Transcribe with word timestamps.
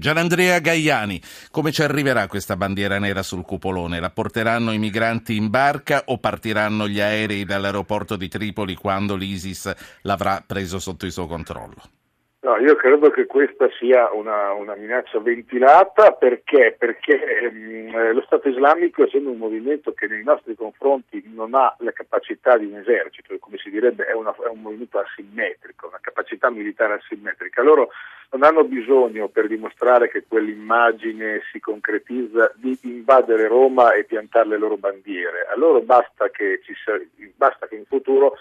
Gianandrea 0.00 0.60
Gaiani, 0.60 1.20
come 1.50 1.72
ci 1.72 1.82
arriverà 1.82 2.26
questa 2.26 2.56
bandiera 2.56 2.98
nera 2.98 3.22
sul 3.22 3.44
cupolone? 3.44 4.00
La 4.00 4.08
porteranno 4.08 4.72
i 4.72 4.78
migranti 4.78 5.36
in 5.36 5.50
barca 5.50 6.04
o 6.06 6.16
partiranno 6.16 6.88
gli 6.88 7.00
aerei 7.00 7.44
dall'aeroporto 7.44 8.16
di 8.16 8.26
Tripoli 8.26 8.76
quando 8.76 9.14
l'ISIS 9.14 10.00
l'avrà 10.04 10.42
preso 10.46 10.78
sotto 10.78 11.04
il 11.04 11.12
suo 11.12 11.26
controllo? 11.26 11.82
No, 12.42 12.56
io 12.56 12.74
credo 12.76 13.10
che 13.10 13.26
questa 13.26 13.68
sia 13.78 14.10
una, 14.14 14.54
una 14.54 14.74
minaccia 14.74 15.20
ventilata 15.20 16.12
perché, 16.12 16.74
perché 16.78 17.20
ehm, 17.42 17.94
eh, 17.94 18.12
lo 18.14 18.22
Stato 18.22 18.48
islamico, 18.48 19.04
essendo 19.04 19.28
un 19.28 19.36
movimento 19.36 19.92
che 19.92 20.06
nei 20.06 20.24
nostri 20.24 20.54
confronti 20.54 21.22
non 21.26 21.54
ha 21.54 21.76
la 21.80 21.92
capacità 21.92 22.56
di 22.56 22.64
un 22.64 22.76
esercito, 22.76 23.36
come 23.38 23.58
si 23.58 23.68
direbbe 23.68 24.06
è, 24.06 24.14
una, 24.14 24.34
è 24.34 24.48
un 24.48 24.62
movimento 24.62 24.98
asimmetrico, 24.98 25.88
una 25.88 25.98
capacità 26.00 26.48
militare 26.48 26.94
asimmetrica, 26.94 27.60
loro 27.60 27.90
non 28.32 28.44
hanno 28.44 28.64
bisogno 28.64 29.28
per 29.28 29.48
dimostrare 29.48 30.08
che 30.08 30.24
quell'immagine 30.26 31.40
si 31.50 31.58
concretizza 31.58 32.52
di 32.54 32.78
invadere 32.82 33.48
Roma 33.48 33.92
e 33.94 34.04
piantare 34.04 34.48
le 34.48 34.58
loro 34.58 34.76
bandiere, 34.76 35.46
a 35.52 35.56
loro 35.56 35.80
basta 35.80 36.30
che, 36.30 36.60
ci, 36.62 36.74
basta 37.34 37.66
che 37.66 37.74
in 37.74 37.84
futuro 37.86 38.36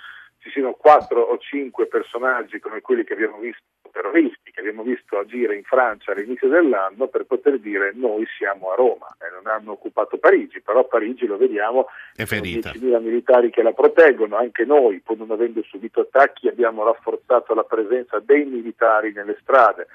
ci 0.50 0.60
siano 0.60 0.74
quattro 0.74 1.22
o 1.22 1.38
cinque 1.38 1.88
personaggi 1.88 2.60
come 2.60 2.82
quelli 2.82 3.04
che 3.04 3.14
abbiamo 3.14 3.38
visto 3.38 3.64
terroristi 3.92 4.52
che 4.52 4.60
abbiamo 4.60 4.84
visto 4.84 5.18
agire 5.18 5.56
in 5.56 5.64
Francia 5.64 6.12
all'inizio 6.12 6.48
dell'anno 6.48 7.08
per 7.08 7.26
poter 7.26 7.60
dire 7.60 7.92
noi 7.96 8.26
siamo 8.38 8.72
a 8.72 8.76
Roma 8.76 9.08
e 9.20 9.32
non 9.34 9.52
hanno 9.52 9.72
occupato 9.72 10.18
Parigi, 10.18 10.62
però 10.62 10.86
Parigi 10.86 11.26
lo 11.26 11.38
vediamo, 11.38 11.88
è 12.16 12.26
ferita. 12.26 12.72
10.000 12.72 13.02
militari 13.02 13.50
che 13.50 13.64
la 13.64 13.74
proteggono, 13.74 14.38
anche 14.38 14.64
noi 14.64 15.00
pur 15.00 15.18
non 15.18 15.32
avendo 15.32 15.64
subito 15.64 16.02
attacchi 16.02 16.48
abbiamo 16.48 16.84
rafforzato 16.84 17.54
la 17.54 17.64
presenza 17.64 18.20
dei 18.20 18.46
militari 18.46 19.12
nelle 19.12 19.38
strade 19.42 19.88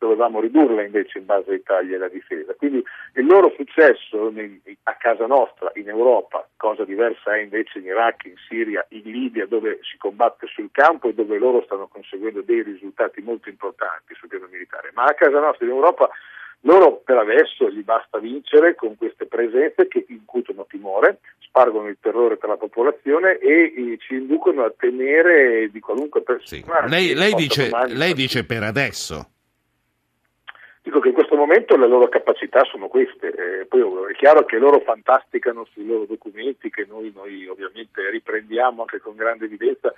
dovevamo 0.00 0.40
ridurla 0.40 0.82
invece 0.82 1.18
in 1.18 1.26
base 1.26 1.52
ai 1.52 1.62
tagli 1.62 1.92
e 1.92 1.96
alla 1.96 2.08
difesa. 2.08 2.54
Quindi 2.54 2.82
il 3.14 3.26
loro 3.26 3.52
successo 3.54 4.32
a 4.84 4.94
casa 4.94 5.26
nostra, 5.26 5.70
in 5.74 5.88
Europa, 5.88 6.48
cosa 6.56 6.84
diversa 6.84 7.36
è 7.36 7.40
invece 7.40 7.78
in 7.78 7.84
Iraq, 7.84 8.24
in 8.24 8.36
Siria, 8.48 8.84
in 8.88 9.02
Libia, 9.04 9.46
dove 9.46 9.78
si 9.82 9.98
combatte 9.98 10.46
sul 10.46 10.70
campo 10.72 11.08
e 11.08 11.14
dove 11.14 11.38
loro 11.38 11.62
stanno 11.64 11.86
conseguendo 11.86 12.40
dei 12.40 12.62
risultati 12.62 13.20
molto 13.20 13.50
importanti 13.50 14.14
sul 14.14 14.28
piano 14.28 14.48
militare. 14.50 14.90
Ma 14.94 15.04
a 15.04 15.14
casa 15.14 15.38
nostra 15.38 15.66
in 15.66 15.72
Europa 15.72 16.08
loro 16.62 17.00
per 17.04 17.16
adesso 17.16 17.70
gli 17.70 17.82
basta 17.82 18.18
vincere 18.18 18.74
con 18.74 18.96
queste 18.96 19.26
presenze 19.26 19.86
che 19.88 20.04
incutono 20.08 20.66
timore, 20.68 21.20
spargono 21.38 21.88
il 21.88 21.96
terrore 22.00 22.36
tra 22.38 22.48
la 22.48 22.56
popolazione 22.56 23.38
e, 23.38 23.72
e 23.76 23.98
ci 23.98 24.14
inducono 24.14 24.64
a 24.64 24.72
temere 24.76 25.70
di 25.70 25.80
qualunque 25.80 26.22
persona. 26.22 26.84
Sì. 26.84 26.88
Lei, 26.88 27.14
lei, 27.14 27.34
dice, 27.34 27.70
lei 27.88 28.12
dice 28.14 28.44
per 28.44 28.62
adesso. 28.62 29.39
Dico 30.82 30.98
che 30.98 31.08
in 31.08 31.14
questo 31.14 31.36
momento 31.36 31.76
le 31.76 31.86
loro 31.86 32.08
capacità 32.08 32.64
sono 32.64 32.88
queste, 32.88 33.28
eh, 33.28 33.66
poi 33.66 33.82
è 34.10 34.16
chiaro 34.16 34.46
che 34.46 34.56
loro 34.56 34.80
fantasticano 34.80 35.66
sui 35.70 35.86
loro 35.86 36.06
documenti 36.06 36.70
che 36.70 36.86
noi, 36.88 37.12
noi 37.14 37.46
ovviamente 37.46 38.08
riprendiamo 38.10 38.80
anche 38.80 38.98
con 38.98 39.14
grande 39.14 39.44
evidenza. 39.44 39.92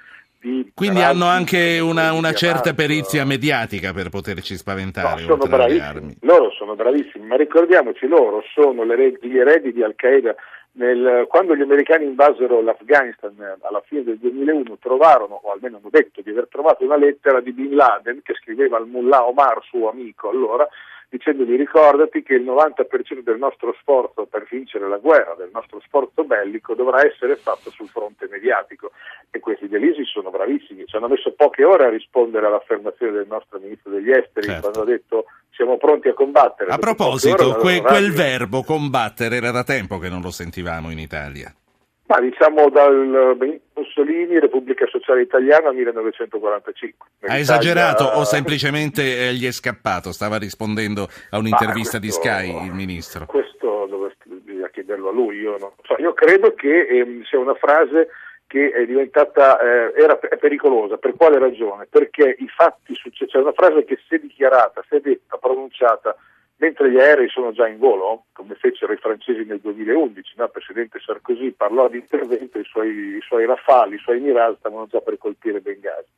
Quindi 0.75 1.01
hanno 1.01 1.27
anche 1.27 1.79
una, 1.79 2.13
una 2.13 2.33
certa 2.33 2.75
perizia 2.75 3.25
mediatica 3.25 3.93
per 3.93 4.09
poterci 4.09 4.57
spaventare. 4.57 5.21
No, 5.21 5.37
sono 5.37 5.47
bravissimi, 5.47 6.17
loro 6.23 6.51
sono 6.51 6.75
bravissimi, 6.75 7.27
ma 7.27 7.37
ricordiamoci, 7.37 8.09
loro 8.09 8.43
sono 8.53 8.85
gli 8.85 9.39
eredi 9.39 9.73
di 9.73 9.83
Al-Qaeda 9.85 10.35
nel, 10.75 11.27
quando 11.29 11.55
gli 11.55 11.61
americani 11.61 12.05
invasero 12.05 12.63
l'Afghanistan 12.63 13.35
eh, 13.39 13.57
alla 13.61 13.83
fine 13.85 14.05
del 14.05 14.19
2001 14.19 14.79
trovarono, 14.79 15.41
o 15.43 15.53
almeno 15.53 15.77
hanno 15.77 15.91
detto 15.91 16.23
di 16.23 16.31
aver 16.31 16.49
trovato 16.49 16.85
una 16.85 16.97
lettera 16.97 17.41
di 17.41 17.53
Bin 17.53 17.75
Laden 17.75 18.23
che 18.23 18.35
scriveva 18.35 18.79
al 18.79 18.87
mullah 18.87 19.27
Omar, 19.27 19.63
suo 19.65 19.91
amico 19.91 20.31
allora, 20.31 20.67
dicendogli 21.11 21.57
ricordati 21.57 22.23
che 22.23 22.35
il 22.35 22.43
90% 22.43 23.21
del 23.21 23.37
nostro 23.37 23.77
sforzo 23.81 24.25
per 24.25 24.47
vincere 24.49 24.89
la 24.89 24.97
guerra, 24.97 25.35
del 25.35 25.51
nostro 25.53 25.79
sforzo 25.81 26.25
bellico, 26.25 26.75
dovrà 26.75 27.05
essere 27.05 27.37
fatto 27.37 27.69
sul 27.69 27.89
fronte 27.89 28.27
mediatico. 28.31 28.93
E 29.31 29.39
questi 29.41 29.69
delisi 29.69 30.05
sono 30.07 30.31
bravissimi, 30.31 30.87
ci 30.87 30.97
hanno 30.97 31.09
messo 31.09 31.33
poche 31.33 31.65
ore 31.65 31.85
a 31.85 31.91
rispondere 31.91 32.47
all'affermazione 32.47 33.13
del 33.13 33.27
nostro 33.27 33.59
ministro 33.59 33.91
degli 33.91 34.11
esteri 34.11 34.47
certo. 34.47 34.61
quando 34.63 34.81
ha 34.81 34.85
detto 34.85 35.25
siamo 35.63 35.79
pronti 35.79 36.09
a 36.09 36.15
combattere. 36.15 36.73
A 36.73 36.79
proposito, 36.79 37.55
que- 37.57 37.81
quel 37.81 38.13
verbo 38.13 38.63
combattere 38.65 39.37
era 39.37 39.53
da 39.53 39.63
tempo 39.63 39.99
che 39.99 40.09
non 40.09 40.21
lo 40.21 40.31
sentivamo 40.31 40.91
in 40.91 40.99
Italia. 40.99 41.55
Ma 42.07 42.21
diciamo 42.21 42.69
dal 42.69 43.35
Benito 43.39 43.63
Mussolini, 43.77 44.39
Repubblica 44.39 44.87
Sociale 44.87 45.23
Italiana 45.23 45.73
1945. 45.73 47.09
Ha 47.27 47.39
esagerato 47.39 48.05
o 48.05 48.25
semplicemente 48.25 49.29
eh, 49.29 49.33
gli 49.35 49.47
è 49.47 49.53
scappato? 49.53 50.13
Stava 50.13 50.37
rispondendo 50.37 51.09
a 51.31 51.39
un'intervista 51.39 51.99
questo, 51.99 51.99
di 51.99 52.11
Sky 52.11 52.67
il 52.67 52.73
ministro. 52.75 53.25
Questo 53.27 53.87
bisogna 54.25 54.69
chiederlo 54.69 55.09
a 55.09 55.13
lui, 55.13 55.39
io 55.39 55.57
non 55.59 55.71
so. 55.83 55.95
Io 55.99 56.13
credo 56.13 56.55
che 56.55 56.87
ehm, 56.87 57.23
sia 57.25 57.39
una 57.39 57.55
frase 57.55 58.09
che 58.53 58.71
è 58.71 58.85
diventata 58.85 59.59
eh, 59.59 59.95
era, 59.97 60.21
è 60.21 60.37
pericolosa. 60.37 60.99
Per 60.99 61.15
quale 61.17 61.39
ragione? 61.39 61.87
Perché 61.89 62.37
i 62.39 62.47
fatti 62.49 62.95
succedono. 62.95 63.31
C'è 63.33 63.39
una 63.39 63.53
frase 63.53 63.85
che 63.87 63.99
se 64.07 64.19
dichiarata, 64.19 64.85
se 64.91 65.01
detta, 65.01 65.39
pronunciata 65.39 66.15
mentre 66.57 66.91
gli 66.91 66.99
aerei 66.99 67.31
sono 67.31 67.53
già 67.53 67.67
in 67.67 67.79
volo, 67.79 68.27
come 68.33 68.55
fecero 68.55 68.93
i 68.93 68.99
francesi 68.99 69.43
nel 69.45 69.59
2011, 69.61 70.35
no? 70.37 70.45
il 70.45 70.51
presidente 70.51 71.01
Sarkozy 71.01 71.53
parlò 71.53 71.89
di 71.89 71.97
intervento, 71.97 72.59
i 72.59 72.65
suoi, 72.65 73.17
i 73.17 73.21
suoi 73.23 73.47
rafali, 73.47 73.95
i 73.95 73.99
suoi 73.99 74.21
Mirage 74.21 74.59
stavano 74.59 74.87
già 74.87 75.01
per 75.01 75.17
colpire 75.17 75.61
Benghazi. 75.61 76.11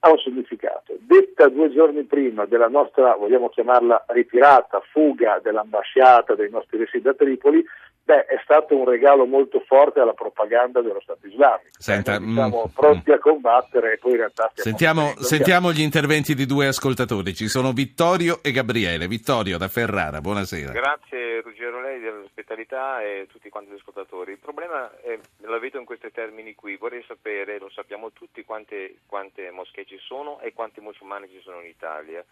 Ha 0.00 0.10
un 0.10 0.18
significato. 0.18 0.94
Detta 1.00 1.48
due 1.48 1.72
giorni 1.72 2.02
prima 2.04 2.44
della 2.44 2.68
nostra, 2.68 3.16
vogliamo 3.16 3.48
chiamarla 3.48 4.04
ritirata, 4.08 4.82
fuga 4.92 5.40
dell'ambasciata 5.42 6.34
dei 6.34 6.50
nostri 6.50 6.76
residenti 6.76 7.08
a 7.08 7.14
Tripoli, 7.14 7.64
Beh, 8.08 8.24
è 8.24 8.40
stato 8.42 8.74
un 8.74 8.88
regalo 8.88 9.26
molto 9.26 9.60
forte 9.66 10.00
alla 10.00 10.14
propaganda 10.14 10.80
dello 10.80 10.98
Stato 11.02 11.26
islamico. 11.26 11.68
Senta, 11.76 12.18
Noi 12.18 12.32
siamo 12.32 12.64
mm, 12.66 12.72
pronti 12.72 13.10
mm. 13.10 13.12
a 13.12 13.18
combattere 13.18 13.92
e 13.92 13.98
poi 13.98 14.12
in 14.12 14.16
realtà 14.16 14.50
sentiamo, 14.54 15.12
sentiamo 15.18 15.72
gli 15.72 15.82
interventi 15.82 16.34
di 16.34 16.46
due 16.46 16.68
ascoltatori. 16.68 17.34
Ci 17.34 17.48
sono 17.48 17.72
Vittorio 17.72 18.42
e 18.42 18.50
Gabriele. 18.50 19.08
Vittorio 19.08 19.58
da 19.58 19.68
Ferrara, 19.68 20.22
buonasera. 20.22 20.72
Grazie 20.72 21.42
Ruggero 21.42 21.82
lei 21.82 22.00
dell'ospitalità 22.00 23.02
e 23.02 23.26
tutti 23.30 23.50
quanti 23.50 23.72
gli 23.72 23.78
ascoltatori. 23.78 24.32
Il 24.32 24.38
problema 24.38 24.90
è, 25.02 25.18
la 25.40 25.58
vedo 25.58 25.78
in 25.78 25.84
questi 25.84 26.10
termini 26.10 26.54
qui. 26.54 26.76
Vorrei 26.76 27.04
sapere, 27.06 27.58
lo 27.58 27.68
sappiamo 27.68 28.12
tutti, 28.12 28.42
quante, 28.42 29.00
quante 29.04 29.50
moschee 29.50 29.84
ci 29.84 29.98
sono 29.98 30.40
e 30.40 30.54
quanti 30.54 30.80
musulmani 30.80 31.28
ci 31.28 31.42
sono 31.42 31.60
in 31.60 31.66
Italia. 31.66 32.24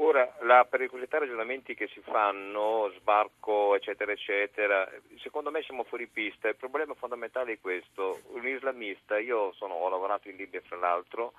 Ora, 0.00 0.32
la 0.42 0.64
pericolosità 0.64 1.18
ragionamenti 1.18 1.74
che 1.74 1.88
si 1.88 2.00
fanno, 2.00 2.92
sbarco, 2.98 3.74
eccetera, 3.74 4.12
eccetera, 4.12 4.88
secondo 5.16 5.50
me 5.50 5.62
siamo 5.62 5.82
fuori 5.82 6.06
pista. 6.06 6.46
Il 6.48 6.54
problema 6.54 6.94
fondamentale 6.94 7.54
è 7.54 7.60
questo. 7.60 8.20
Un 8.28 8.46
islamista, 8.46 9.18
io 9.18 9.52
sono, 9.54 9.74
ho 9.74 9.88
lavorato 9.88 10.28
in 10.28 10.36
Libia 10.36 10.60
fra 10.60 10.76
l'altro, 10.76 11.32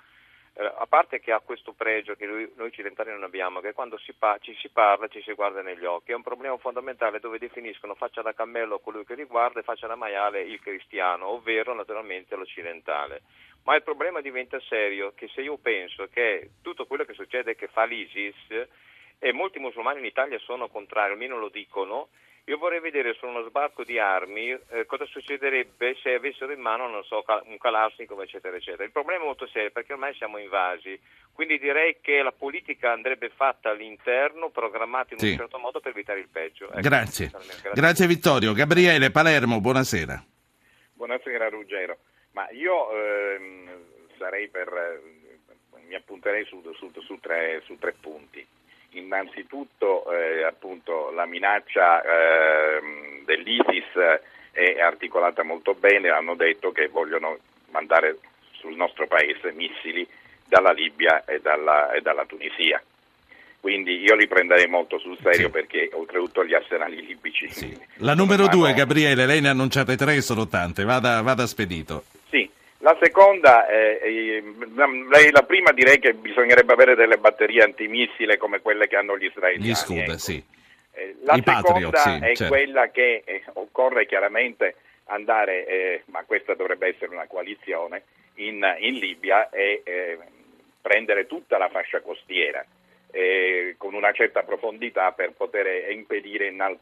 eh, 0.55 0.65
a 0.65 0.85
parte 0.87 1.21
che 1.21 1.31
ha 1.31 1.39
questo 1.39 1.71
pregio 1.71 2.15
che 2.15 2.25
noi, 2.25 2.51
noi 2.57 2.67
occidentali 2.67 3.11
non 3.11 3.23
abbiamo, 3.23 3.61
che 3.61 3.71
quando 3.71 3.97
si 3.97 4.11
pa- 4.11 4.37
ci 4.41 4.53
si 4.55 4.67
parla 4.67 5.07
ci 5.07 5.21
si 5.21 5.31
guarda 5.33 5.61
negli 5.61 5.85
occhi, 5.85 6.11
è 6.11 6.15
un 6.15 6.21
problema 6.21 6.57
fondamentale 6.57 7.21
dove 7.21 7.39
definiscono 7.39 7.95
faccia 7.95 8.21
da 8.21 8.33
cammello 8.33 8.79
colui 8.79 9.05
che 9.05 9.15
li 9.15 9.23
guarda 9.23 9.61
e 9.61 9.63
faccia 9.63 9.87
da 9.87 9.95
maiale 9.95 10.41
il 10.41 10.59
cristiano, 10.59 11.27
ovvero 11.27 11.73
naturalmente 11.73 12.35
l'occidentale. 12.35 13.21
Ma 13.63 13.75
il 13.75 13.83
problema 13.83 14.21
diventa 14.21 14.59
serio 14.61 15.13
che 15.15 15.29
se 15.33 15.41
io 15.41 15.57
penso 15.57 16.07
che 16.11 16.51
tutto 16.61 16.85
quello 16.85 17.05
che 17.05 17.13
succede 17.13 17.55
che 17.55 17.67
fa 17.67 17.83
l'ISIS 17.83 18.67
e 19.19 19.33
molti 19.33 19.59
musulmani 19.59 19.99
in 19.99 20.05
Italia 20.05 20.39
sono 20.39 20.69
contrari, 20.69 21.11
almeno 21.11 21.37
lo 21.37 21.49
dicono, 21.49 22.09
io 22.49 22.57
vorrei 22.57 22.79
vedere 22.79 23.13
su 23.13 23.27
uno 23.27 23.47
sbarco 23.47 23.83
di 23.83 23.99
armi 23.99 24.49
eh, 24.49 24.85
cosa 24.87 25.05
succederebbe 25.05 25.95
se 26.01 26.15
avessero 26.15 26.51
in 26.51 26.59
mano, 26.59 26.87
non 26.87 27.03
so, 27.03 27.23
un 27.43 27.57
Kalashnikov, 27.59 28.21
eccetera, 28.21 28.55
eccetera. 28.55 28.83
Il 28.83 28.91
problema 28.91 29.21
è 29.21 29.25
molto 29.25 29.45
serio 29.47 29.69
perché 29.69 29.93
ormai 29.93 30.15
siamo 30.15 30.39
invasi, 30.39 30.99
quindi 31.31 31.59
direi 31.59 31.97
che 32.01 32.23
la 32.23 32.31
politica 32.31 32.91
andrebbe 32.91 33.29
fatta 33.29 33.69
all'interno, 33.69 34.49
programmata 34.49 35.13
in 35.13 35.19
sì. 35.19 35.29
un 35.29 35.37
certo 35.37 35.59
modo 35.59 35.79
per 35.79 35.91
evitare 35.91 36.21
il 36.21 36.29
peggio. 36.31 36.71
Ecco, 36.71 36.79
Grazie. 36.79 37.27
Grazie. 37.27 37.71
Grazie 37.71 38.07
Vittorio. 38.07 38.53
Gabriele 38.53 39.12
Palermo, 39.12 39.62
buonasera. 39.62 40.23
Buonasera 40.94 41.50
Ruggero. 41.50 41.97
Ma 42.39 42.47
io 42.51 42.89
ehm, 42.94 43.69
sarei 44.18 44.47
per, 44.47 44.69
eh, 44.69 45.80
mi 45.89 45.95
appunterei 45.95 46.45
su, 46.45 46.63
su, 46.74 46.89
su, 47.01 47.19
tre, 47.19 47.62
su 47.65 47.77
tre 47.77 47.94
punti. 48.00 48.45
Innanzitutto 48.91 50.09
eh, 50.13 50.44
appunto, 50.44 51.12
la 51.12 51.25
minaccia 51.25 52.01
eh, 52.01 52.80
dell'ISIS 53.25 54.21
è 54.51 54.80
articolata 54.80 55.44
molto 55.44 55.74
bene, 55.74 56.09
hanno 56.09 56.36
detto 56.36 56.71
che 56.71 56.88
vogliono 56.88 57.38
mandare 57.71 58.19
sul 58.51 58.75
nostro 58.75 59.06
paese 59.06 59.51
missili 59.51 60.07
dalla 60.45 60.71
Libia 60.71 61.25
e 61.25 61.41
dalla, 61.41 61.91
e 61.91 62.00
dalla 62.00 62.25
Tunisia. 62.25 62.81
Quindi 63.59 64.00
io 64.00 64.15
li 64.15 64.27
prenderei 64.27 64.68
molto 64.68 64.97
sul 64.97 65.18
serio 65.21 65.47
sì. 65.47 65.51
perché 65.51 65.89
oltretutto 65.91 66.45
gli 66.45 66.53
arsenali 66.53 67.06
libici. 67.06 67.50
Sì. 67.50 67.77
La 67.97 68.13
numero 68.13 68.47
due, 68.47 68.74
Gabriele, 68.74 69.25
lei 69.25 69.41
ne 69.41 69.50
ha 69.50 69.51
annunciate 69.51 69.97
tre, 69.97 70.21
sono 70.21 70.47
tante, 70.47 70.86
vada, 70.86 71.21
vada 71.21 71.45
spedito. 71.45 72.06
La 72.81 72.97
seconda, 73.01 73.67
eh, 73.67 74.41
la 74.75 75.43
prima 75.43 75.71
direi 75.71 75.99
che 75.99 76.13
bisognerebbe 76.13 76.71
avere 76.71 76.95
delle 76.95 77.17
batterie 77.17 77.61
antimissile 77.61 78.37
come 78.37 78.61
quelle 78.61 78.87
che 78.87 78.95
hanno 78.95 79.17
gli 79.17 79.25
israeliani. 79.25 79.65
Gli 79.65 79.75
Scud, 79.75 79.97
ecco. 79.97 80.17
sì. 80.17 80.43
Eh, 80.93 81.15
la 81.23 81.33
I 81.33 81.43
seconda 81.45 81.61
Patriot, 81.61 81.97
sì, 81.97 82.09
è 82.09 82.35
certo. 82.35 82.47
quella 82.47 82.89
che 82.89 83.21
eh, 83.25 83.43
occorre 83.53 84.05
chiaramente 84.05 84.75
andare, 85.05 85.65
eh, 85.65 86.03
ma 86.05 86.23
questa 86.23 86.53
dovrebbe 86.53 86.87
essere 86.87 87.13
una 87.13 87.27
coalizione, 87.27 88.03
in, 88.35 88.63
in 88.79 88.95
Libia 88.95 89.49
e 89.49 89.81
eh, 89.83 90.17
prendere 90.81 91.27
tutta 91.27 91.57
la 91.57 91.67
fascia 91.67 91.99
costiera 91.99 92.65
eh, 93.11 93.75
con 93.77 93.93
una 93.93 94.11
certa 94.11 94.43
profondità 94.43 95.11
per 95.11 95.31
poter 95.31 95.91
impedire 95.91 96.47
in, 96.47 96.77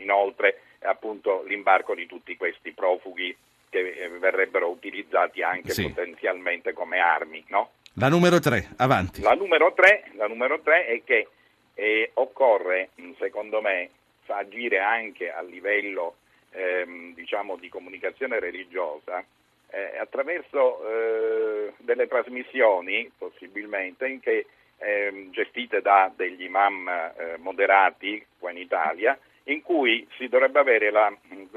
inoltre 0.00 0.60
appunto, 0.80 1.42
l'imbarco 1.46 1.94
di 1.94 2.06
tutti 2.06 2.36
questi 2.36 2.72
profughi 2.72 3.36
che 3.72 3.92
eh, 4.04 4.08
verrebbero 4.10 4.68
utilizzati 4.68 5.42
anche 5.42 5.70
Sì. 5.70 5.84
potenzialmente 5.88 6.74
come 6.74 6.98
armi. 6.98 7.42
No? 7.48 7.70
La 7.94 8.08
numero 8.08 8.38
tre, 8.38 8.68
avanti. 8.76 9.22
La 9.22 9.32
numero 9.32 9.72
tre, 9.72 10.04
la 10.12 10.26
numero 10.26 10.60
tre 10.60 10.84
è 10.86 11.02
che 11.02 11.28
eh, 11.74 12.10
occorre, 12.14 12.90
mh, 12.96 13.12
secondo 13.18 13.62
me, 13.62 13.88
agire 14.26 14.78
anche 14.78 15.30
a 15.30 15.42
livello 15.42 16.16
ehm, 16.52 17.14
diciamo, 17.14 17.56
di 17.56 17.68
comunicazione 17.68 18.38
religiosa 18.40 19.22
eh, 19.70 19.98
attraverso 19.98 20.86
eh, 20.88 21.72
delle 21.78 22.06
trasmissioni, 22.08 23.10
possibilmente, 23.16 24.18
che, 24.20 24.46
ehm, 24.78 25.30
gestite 25.32 25.80
da 25.82 26.10
degli 26.14 26.44
imam 26.44 26.88
eh, 26.88 27.36
moderati 27.38 28.24
qua 28.38 28.50
in 28.50 28.58
Italia, 28.58 29.18
in 29.44 29.60
cui 29.62 30.06
si 30.16 30.28
dovrebbe 30.28 30.60
avere 30.60 30.90
la, 30.90 31.14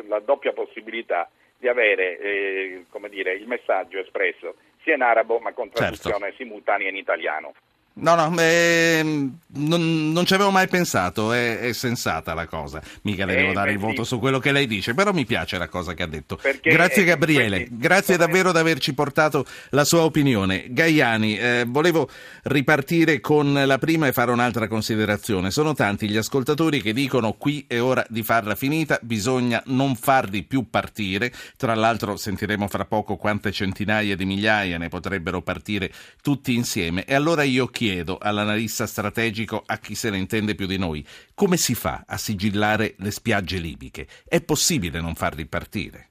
la 0.08 0.20
doppia 0.20 0.52
possibilità 0.54 1.30
di 1.66 1.68
avere 1.68 2.20
eh, 2.20 2.86
come 2.90 3.10
dire, 3.10 3.34
il 3.34 3.48
messaggio 3.48 3.98
espresso 3.98 4.56
sia 4.84 4.94
in 4.94 5.02
arabo 5.02 5.40
ma 5.40 5.52
con 5.52 5.72
Certo. 5.74 5.80
traduzione 5.80 6.34
simultanea 6.38 6.90
in 6.90 6.96
italiano. 6.96 7.54
No, 7.97 8.13
no, 8.15 8.36
ehm, 8.38 9.38
non, 9.53 10.12
non 10.12 10.25
ci 10.25 10.33
avevo 10.33 10.51
mai 10.51 10.68
pensato, 10.68 11.31
è, 11.31 11.59
è 11.59 11.71
sensata 11.71 12.33
la 12.33 12.45
cosa. 12.45 12.81
Mica 13.03 13.24
le 13.24 13.33
Eh, 13.33 13.36
devo 13.38 13.53
dare 13.53 13.71
il 13.71 13.77
voto 13.77 14.03
sì. 14.03 14.09
su 14.09 14.19
quello 14.19 14.39
che 14.39 14.51
lei 14.51 14.68
dice, 14.68 14.94
però 14.94 15.13
mi 15.13 15.24
piace 15.24 15.57
la 15.57 15.69
cosa 15.69 15.94
che 15.94 16.03
ha 16.03 16.07
detto. 16.07 16.36
Perché, 16.36 16.71
Grazie 16.71 17.03
eh, 17.03 17.06
Gabriele, 17.06 17.57
questi- 17.59 17.77
grazie 17.77 18.18
davvero 18.18 18.51
di 18.51 18.57
averci 18.57 18.94
portato 18.94 19.45
la 19.69 19.86
sua 19.86 20.01
opinione. 20.01 20.65
Gaiani, 20.71 21.38
eh, 21.38 21.63
volevo 21.65 22.09
ripartire 22.44 23.21
con 23.21 23.53
la 23.53 23.77
prima 23.77 24.07
e 24.07 24.12
fare 24.12 24.31
un'altra 24.31 24.68
considerazione. 24.68 25.50
Sono 25.50 25.74
tanti 25.74 26.09
gli 26.09 26.18
ascoltatori 26.18 26.81
che 26.81 26.92
dicono 26.92 27.31
qui 27.33 27.63
è 27.65 27.80
ora 27.80 28.06
di 28.09 28.24
farla 28.24 28.56
finita, 28.56 29.00
bisogna 29.03 29.63
non 29.68 29.95
farli 29.95 30.44
più 30.44 30.69
partire. 30.69 31.31
Tra 31.56 31.74
l'altro 31.75 32.18
sentiremo 32.18 32.68
fra 32.68 32.83
poco 32.83 33.15
quante 33.15 33.53
centinaia 33.53 34.18
di 34.18 34.25
migliaia 34.25 34.77
ne 34.77 34.89
potrebbero 34.89 35.42
partire 35.42 35.89
tutti 36.21 36.53
insieme. 36.53 37.06
E 37.06 37.15
allora 37.15 37.44
io 37.44 37.68
chiedo 37.68 37.83
all'analista 38.20 38.88
strategico, 38.88 39.64
a 39.66 39.78
chi 39.78 39.96
se 39.96 40.10
ne 40.10 40.18
intende 40.18 40.56
più 40.56 40.66
di 40.66 40.78
noi, 40.78 41.06
come 41.34 41.58
si 41.58 41.76
fa 41.76 42.04
a 42.08 42.18
sigillare 42.18 42.96
le 42.98 43.12
spiagge 43.12 43.58
libiche? 43.58 44.08
È 44.28 44.42
possibile 44.42 45.02
non 45.02 45.16
farli 45.16 45.46
partire? 45.46 46.10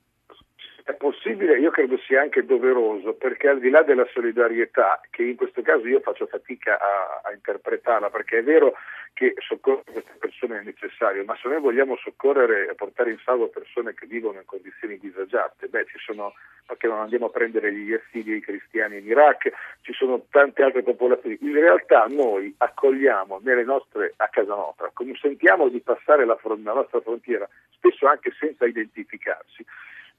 Possibile, 1.35 1.59
io 1.59 1.73
credo 1.73 1.99
sia 1.99 2.21
anche 2.21 2.45
doveroso, 2.45 3.15
perché 3.15 3.49
al 3.49 3.59
di 3.59 3.69
là 3.69 3.83
della 3.83 4.07
solidarietà, 4.13 5.01
che 5.11 5.25
in 5.25 5.35
questo 5.35 5.63
caso 5.63 5.85
io 5.89 5.99
faccio 5.99 6.27
fatica 6.27 6.79
a, 6.79 7.23
a 7.25 7.33
interpretarla, 7.33 8.09
perché 8.09 8.39
è 8.39 8.45
vero 8.45 8.75
che 9.15 9.35
soccorrere 9.39 9.83
queste 9.91 10.13
persone 10.17 10.61
è 10.61 10.63
necessario, 10.63 11.25
ma 11.25 11.37
se 11.43 11.49
noi 11.49 11.59
vogliamo 11.59 11.97
soccorrere 11.97 12.69
e 12.69 12.75
portare 12.77 13.11
in 13.11 13.19
salvo 13.25 13.49
persone 13.49 13.95
che 13.95 14.07
vivono 14.07 14.39
in 14.39 14.45
condizioni 14.45 14.97
disagiate, 14.97 15.67
beh 15.67 15.87
ci 15.87 15.99
sono, 15.99 16.35
perché 16.67 16.87
non 16.87 17.01
andiamo 17.01 17.27
a 17.27 17.31
prendere 17.31 17.73
gli 17.73 17.93
assidi 17.93 18.31
e 18.31 18.37
i 18.37 18.41
cristiani 18.41 18.99
in 18.99 19.07
Iraq, 19.07 19.51
ci 19.81 19.93
sono 19.93 20.27
tante 20.31 20.63
altre 20.63 20.85
popolazioni. 20.85 21.37
In 21.41 21.55
realtà 21.55 22.07
noi 22.09 22.55
accogliamo 22.59 23.41
nostre, 23.65 24.15
a 24.19 24.29
casa 24.29 24.55
nostra, 24.55 24.89
consentiamo 24.95 25.69
di 25.69 25.81
passare 25.81 26.25
la, 26.25 26.37
fron- 26.37 26.63
la 26.63 26.75
nostra 26.75 27.01
frontiera, 27.01 27.49
spesso 27.73 28.07
anche 28.07 28.33
senza 28.39 28.67
identificarsi 28.67 29.67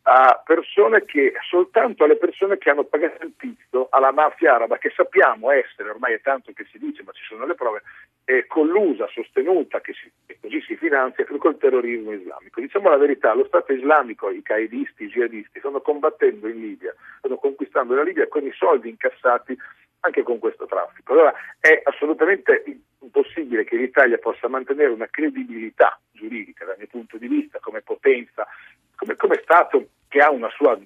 a 0.07 0.40
persone 0.46 1.04
che 1.04 1.34
soltanto 1.50 2.04
alle 2.04 2.18
persone 2.18 2.60
che 2.60 2.69
hanno 2.69 2.84
pagato 2.84 3.25
il 3.25 3.31
pizzo 3.36 3.88
alla 3.90 4.12
mafia 4.12 4.54
araba 4.54 4.78
che 4.78 4.92
sappiamo 4.96 5.50
essere, 5.50 5.90
ormai 5.90 6.13
è 6.13 6.22
tanto 6.22 6.52
che 6.54 6.63
si 6.72 6.78
dice, 6.78 7.02
ma 7.04 7.12
ci 7.12 7.24
sono 7.24 7.46
le 7.46 7.56
prove, 7.56 7.81
è 8.24 8.46
collusa, 8.46 9.07
sostenuta, 9.07 9.81
che, 9.81 9.94
si, 9.94 10.12
così 10.40 10.62
si 10.62 10.75
finanzia 10.75 11.25
col 11.25 11.57
terrorismo 11.57 12.12
islamico. 12.12 12.62
Diciamo 12.62 12.90
la 12.90 12.98
verità, 12.98 13.34
lo 13.34 13.46
Stato 13.46 13.74
islamico, 13.74 14.30
i 14.30 14.44
qaedisti, 14.44 15.06
i 15.06 15.10
jihadisti 15.10 15.57
stanno 15.57 15.81
combattendo 15.81 16.48
in 16.48 16.60
Libia, 16.60 16.94
stanno 17.18 17.38
conquistando 17.38 17.96
la 17.96 18.04
Libia 18.04 18.28
con 18.28 18.46
i 18.46 18.51
soldi 18.51 18.90
incassati 18.90 19.58
anche 20.01 20.22
con 20.22 20.38
questo 20.38 20.68
traffico. 20.68 21.13
Allora 21.13 21.34
è 21.60 21.81
assolutamente 21.84 22.63
impossibile 23.00 23.63
che 23.63 23.75
l'Italia 23.75 24.19
possa 24.19 24.48
mantenere 24.48 24.92
una 24.92 25.08
credibilità 25.08 26.00
giuridica 26.12 26.66
dal 26.66 26.78
mio 26.78 26.88
punto 26.88 27.18
di 27.18 27.28
vista 27.28 27.60
come 27.60 27.81
potenza, 27.81 28.48
come, 28.95 29.15
come 29.15 29.39
Stato 29.44 29.88
che 30.07 30.19
ha 30.19 30.30
una 30.30 30.50
sua 30.50 30.77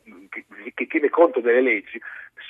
che, 0.74 0.88
tiene 0.88 1.10
conto 1.10 1.40
delle 1.40 1.62
leggi, 1.62 2.02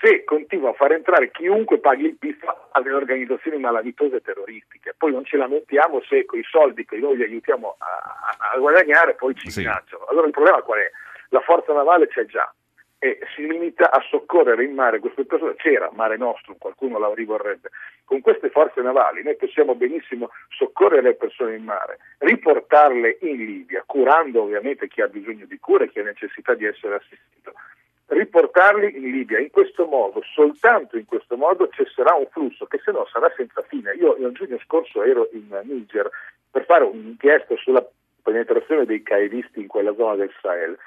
se 0.01 0.23
continua 0.23 0.69
a 0.69 0.73
far 0.73 0.93
entrare 0.93 1.31
chiunque 1.31 1.79
paghi 1.79 2.05
il 2.05 2.15
PIF 2.15 2.43
alle 2.71 2.93
organizzazioni 2.93 3.57
malavitose 3.57 4.21
terroristiche. 4.21 4.93
Poi 4.97 5.11
non 5.11 5.25
ci 5.25 5.35
lamentiamo 5.35 6.01
se 6.07 6.25
con 6.25 6.39
i 6.39 6.43
soldi 6.43 6.85
che 6.85 6.97
noi 6.97 7.17
li 7.17 7.23
aiutiamo 7.23 7.75
a, 7.79 8.53
a, 8.53 8.57
guadagnare 8.57 9.15
poi 9.15 9.35
ci 9.35 9.49
Sì. 9.49 9.59
minacciano. 9.59 10.05
Allora 10.05 10.27
il 10.27 10.31
problema 10.31 10.61
qual 10.61 10.79
è? 10.79 10.91
La 11.29 11.41
forza 11.41 11.73
navale 11.73 12.07
c'è 12.07 12.25
già 12.25 12.51
e 12.99 13.17
si 13.33 13.47
limita 13.47 13.89
a 13.91 14.01
soccorrere 14.09 14.65
in 14.65 14.73
mare 14.73 14.99
queste 14.99 15.23
persone. 15.23 15.55
C'era 15.55 15.89
Mare 15.93 16.17
Nostrum, 16.17 16.57
qualcuno 16.57 16.99
la 16.99 17.11
rivorrebbe. 17.13 17.69
Con 18.03 18.19
queste 18.19 18.49
forze 18.49 18.81
navali 18.81 19.23
noi 19.23 19.37
possiamo 19.37 19.73
benissimo 19.73 20.29
soccorrere 20.49 21.01
le 21.01 21.15
persone 21.15 21.55
in 21.55 21.63
mare, 21.63 21.99
riportarle 22.17 23.19
in 23.21 23.37
Libia, 23.37 23.83
curando 23.85 24.41
ovviamente 24.43 24.87
chi 24.87 25.01
ha 25.01 25.07
bisogno 25.07 25.45
di 25.45 25.57
cura 25.59 25.85
e 25.85 25.89
chi 25.89 25.99
ha 25.99 26.03
necessità 26.03 26.53
di 26.55 26.65
essere 26.65 26.95
assistito. 26.95 27.53
Riportarli 28.07 28.97
in 28.97 29.11
Libia 29.11 29.39
in 29.39 29.51
questo 29.51 29.85
modo, 29.85 30.21
soltanto 30.33 30.97
in 30.97 31.05
questo 31.05 31.37
modo 31.37 31.69
cesserà 31.69 32.15
un 32.15 32.27
flusso 32.31 32.65
che 32.65 32.81
se 32.83 32.91
no 32.91 33.05
sarà 33.05 33.31
senza 33.37 33.61
fine. 33.61 33.93
Io 33.93 34.17
in 34.17 34.33
giugno 34.33 34.57
scorso 34.65 35.03
ero 35.03 35.29
in 35.31 35.47
Niger 35.63 36.09
per 36.51 36.65
fare 36.65 36.83
un'inchiesta 36.83 37.55
sulla 37.57 37.87
penetrazione 38.23 38.85
dei 38.85 39.03
qaedisti 39.03 39.61
in 39.61 39.67
quella 39.67 39.93
zona 39.93 40.15
del 40.15 40.31
Sahel 40.41 40.77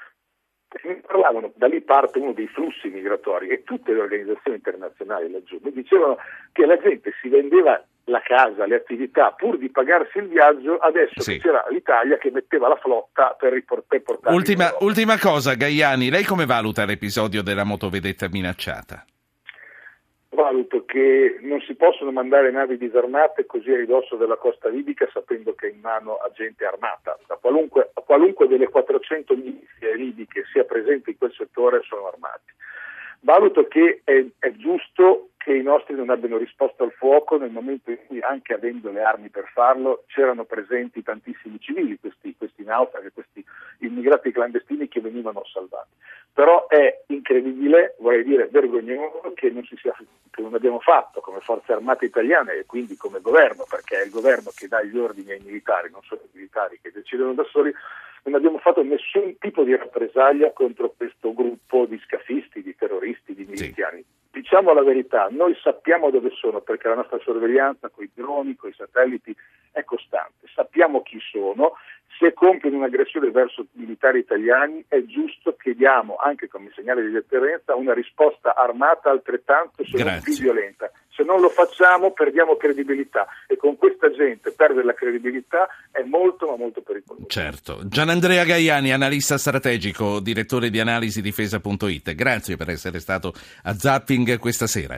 mi 0.83 0.95
parlavano, 1.05 1.51
da 1.55 1.67
lì 1.67 1.81
parte 1.81 2.19
uno 2.19 2.33
dei 2.33 2.47
flussi 2.47 2.89
migratori 2.89 3.49
e 3.49 3.63
tutte 3.63 3.93
le 3.93 3.99
organizzazioni 4.01 4.57
internazionali 4.57 5.31
laggiù 5.31 5.59
mi 5.63 5.71
dicevano 5.71 6.17
che 6.51 6.65
la 6.65 6.77
gente 6.77 7.11
si 7.21 7.29
vendeva 7.29 7.83
la 8.07 8.21
casa, 8.21 8.65
le 8.65 8.75
attività 8.75 9.31
pur 9.31 9.57
di 9.57 9.69
pagarsi 9.69 10.17
il 10.17 10.27
viaggio, 10.27 10.75
adesso 10.77 11.21
Sì. 11.21 11.39
c'era 11.39 11.63
l'Italia 11.69 12.17
che 12.17 12.31
metteva 12.31 12.67
la 12.67 12.75
flotta 12.75 13.35
per, 13.39 13.53
riport- 13.53 13.85
per 13.87 14.01
portarli 14.01 14.35
in 14.35 14.41
Ultima, 14.41 14.73
ultima 14.79 15.17
cosa, 15.17 15.53
Gaiani, 15.55 16.09
lei 16.09 16.25
come 16.25 16.45
valuta 16.45 16.83
l'episodio 16.85 17.41
della 17.41 17.63
motovedetta 17.63 18.27
minacciata? 18.29 19.05
Valuto 20.33 20.83
che 20.85 21.37
non 21.41 21.61
si 21.61 21.75
possono 21.75 22.11
mandare 22.11 22.49
navi 22.49 22.77
disarmate 22.77 23.45
così 23.45 23.71
a 23.71 23.77
ridosso 23.77 24.15
della 24.15 24.35
costa 24.35 24.67
libica 24.67 25.07
sapendo 25.13 25.53
che 25.53 25.67
è 25.67 25.71
in 25.71 25.79
mano 25.79 26.15
a 26.15 26.31
gente 26.33 26.65
armata. 26.65 27.17
Da 27.27 27.35
qualunque, 27.35 27.91
qualunque 27.93 28.47
delle 28.47 28.67
400 28.67 29.35
milizie 29.35 29.95
libiche 29.95 30.43
sia 30.51 30.63
presente 30.63 31.11
in 31.11 31.17
quel 31.17 31.33
settore 31.33 31.81
sono 31.83 32.07
armati. 32.07 32.51
Valuto 33.19 33.67
che 33.67 34.01
è, 34.03 34.25
è 34.39 34.51
giusto 34.53 35.29
che 35.37 35.53
i 35.53 35.61
nostri 35.61 35.93
non 35.93 36.09
abbiano 36.09 36.37
risposto 36.37 36.83
al 36.83 36.91
fuoco 36.91 37.37
nel 37.37 37.51
momento 37.51 37.91
in 37.91 37.99
cui, 38.07 38.19
anche 38.21 38.53
avendo 38.53 38.91
le 38.91 39.03
armi 39.03 39.29
per 39.29 39.49
farlo, 39.53 40.03
c'erano 40.07 40.45
presenti 40.45 41.03
tantissimi 41.03 41.59
civili, 41.59 41.99
questi, 41.99 42.35
questi 42.37 42.63
naufraghi, 42.63 43.11
questi 43.13 43.43
immigrati 43.79 44.31
clandestini 44.31 44.87
che 44.87 44.99
venivano 44.99 45.43
salvati. 45.45 45.91
Però 46.33 46.67
è 46.67 47.03
incredibile, 47.07 47.95
vorrei 47.99 48.23
dire 48.23 48.47
vergognoso, 48.51 49.33
che 49.35 49.51
non, 49.51 49.63
si 49.65 49.75
sia, 49.77 49.95
che 50.31 50.41
non 50.41 50.55
abbiamo 50.55 50.79
fatto 50.79 51.21
come 51.21 51.39
forze 51.41 51.73
armate 51.73 52.05
italiane 52.05 52.53
e 52.53 52.65
quindi 52.65 52.97
come 52.97 53.21
governo, 53.21 53.65
perché 53.69 54.01
è 54.01 54.05
il 54.05 54.09
governo 54.09 54.51
che 54.55 54.67
dà 54.67 54.81
gli 54.81 54.97
ordini 54.97 55.31
ai 55.31 55.41
militari, 55.43 55.91
non 55.91 56.01
sono 56.01 56.21
i 56.23 56.29
militari 56.33 56.79
che 56.81 56.91
decidono 56.91 57.33
da 57.33 57.43
soli, 57.43 57.71
non 58.23 58.33
abbiamo 58.33 58.57
fatto 58.57 58.81
nessun 58.81 59.37
tipo 59.37 59.63
di 59.63 59.75
rappresaglia 59.75 60.51
contro 60.53 60.93
questo 60.97 61.33
gruppo 61.33 61.85
di 61.85 62.01
scafisti, 62.03 62.63
di 62.63 62.75
terroristi, 62.75 63.35
di 63.35 63.45
miliziani. 63.45 64.03
Diciamo 64.33 64.73
la 64.73 64.81
verità, 64.81 65.27
noi 65.29 65.55
sappiamo 65.61 66.09
dove 66.09 66.31
sono 66.31 66.59
perché 66.59 66.87
la 66.87 66.95
nostra 66.95 67.19
sorveglianza 67.19 67.89
con 67.89 68.03
i 68.03 68.09
droni, 68.11 68.55
con 68.55 68.71
i 68.71 68.73
satelliti 68.73 69.31
è 69.71 69.83
costante, 69.83 70.47
sappiamo 70.55 71.03
chi 71.03 71.19
sono, 71.19 71.73
se 72.17 72.33
compiono 72.33 72.77
un'aggressione 72.77 73.29
verso 73.29 73.67
militari 73.73 74.17
italiani 74.17 74.83
è 74.87 75.03
giusto 75.03 75.55
che 75.55 75.75
diamo, 75.75 76.15
anche 76.15 76.47
come 76.47 76.71
segnale 76.73 77.03
di 77.03 77.11
deterrenza, 77.11 77.75
una 77.75 77.93
risposta 77.93 78.55
armata 78.55 79.11
altrettanto, 79.11 79.85
se 79.85 80.03
non 80.03 80.19
più 80.23 80.33
violenta. 80.33 80.91
Se 81.15 81.23
non 81.23 81.41
lo 81.41 81.49
facciamo 81.49 82.11
perdiamo 82.11 82.55
credibilità 82.55 83.27
e 83.47 83.55
con 83.55 83.77
questa 83.77 84.11
gente 84.11 84.51
perdere 84.51 84.85
la 84.85 84.93
credibilità 84.93 85.67
è 85.91 86.01
molto 86.03 86.47
ma 86.47 86.55
molto 86.55 86.81
pericoloso. 86.81 87.25
Certo. 87.27 87.81
Gianandrea 87.85 88.43
Gaiani, 88.43 88.91
analista 88.91 89.37
strategico, 89.37 90.19
direttore 90.19 90.69
di 90.69 90.79
analisidifesa.it. 90.79 92.15
Grazie 92.15 92.57
per 92.57 92.69
essere 92.69 92.99
stato 92.99 93.33
a 93.63 93.73
Zapping 93.77 94.39
questa 94.39 94.67
sera. 94.67 94.97